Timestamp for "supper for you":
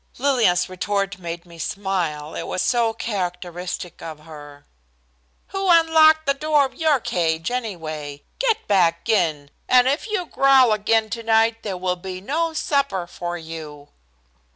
12.53-13.89